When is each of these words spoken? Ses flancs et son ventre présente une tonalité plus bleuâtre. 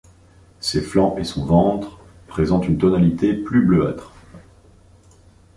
Ses 0.59 0.81
flancs 0.81 1.19
et 1.19 1.23
son 1.23 1.45
ventre 1.45 1.99
présente 2.25 2.67
une 2.67 2.79
tonalité 2.79 3.35
plus 3.35 3.63
bleuâtre. 3.63 4.13